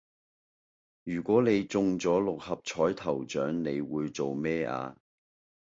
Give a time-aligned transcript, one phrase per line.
[1.03, 4.97] 如果你中咗六合彩頭獎你會做咩呀